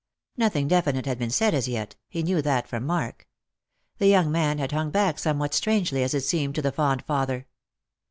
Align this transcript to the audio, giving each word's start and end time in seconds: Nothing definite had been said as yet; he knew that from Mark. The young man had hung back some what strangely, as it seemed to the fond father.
Nothing 0.35 0.67
definite 0.67 1.05
had 1.05 1.19
been 1.19 1.29
said 1.29 1.53
as 1.53 1.67
yet; 1.67 1.95
he 2.09 2.23
knew 2.23 2.41
that 2.41 2.67
from 2.67 2.87
Mark. 2.87 3.27
The 3.99 4.07
young 4.07 4.31
man 4.31 4.57
had 4.57 4.71
hung 4.71 4.89
back 4.89 5.19
some 5.19 5.37
what 5.37 5.53
strangely, 5.53 6.01
as 6.01 6.15
it 6.15 6.21
seemed 6.21 6.55
to 6.55 6.61
the 6.63 6.71
fond 6.71 7.05
father. 7.05 7.45